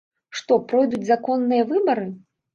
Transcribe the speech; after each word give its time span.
Што 0.37 0.57
пройдуць 0.71 1.03
законныя 1.11 1.69
выбары? 1.75 2.11